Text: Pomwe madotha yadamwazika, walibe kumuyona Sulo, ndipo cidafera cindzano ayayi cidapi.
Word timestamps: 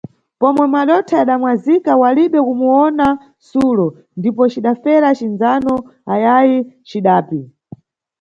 Pomwe 0.39 0.65
madotha 0.73 1.15
yadamwazika, 1.19 1.91
walibe 2.01 2.39
kumuyona 2.47 3.07
Sulo, 3.49 3.87
ndipo 4.19 4.43
cidafera 4.51 5.07
cindzano 5.19 5.75
ayayi 6.13 6.57
cidapi. 6.89 7.39